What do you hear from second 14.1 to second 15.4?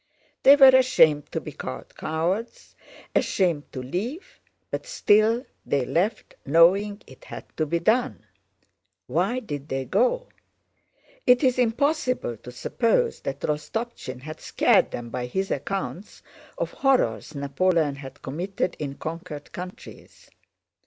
had scared them by